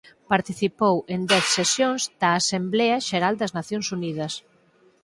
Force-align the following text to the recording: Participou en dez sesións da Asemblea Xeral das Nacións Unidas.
Participou 0.31 0.95
en 1.13 1.21
dez 1.31 1.45
sesións 1.57 2.01
da 2.21 2.29
Asemblea 2.41 2.97
Xeral 3.09 3.33
das 3.41 3.55
Nacións 3.59 3.87
Unidas. 3.97 4.33